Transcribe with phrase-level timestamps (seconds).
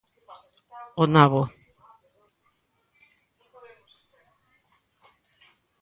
[1.01, 1.41] O nabo.